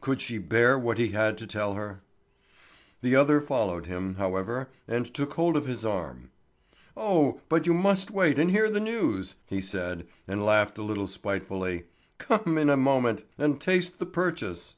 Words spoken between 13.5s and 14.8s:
taste the purchase."